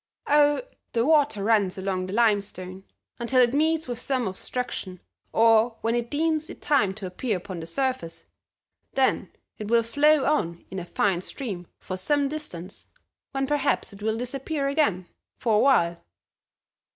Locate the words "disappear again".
14.17-15.05